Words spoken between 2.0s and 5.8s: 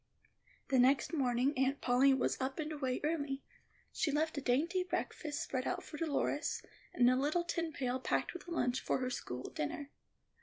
was up and away early. She left a dainty breakfast spread